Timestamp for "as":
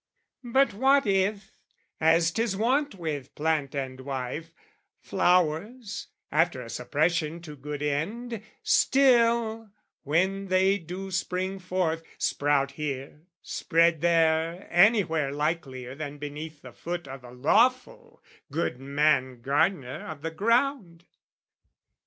1.99-2.31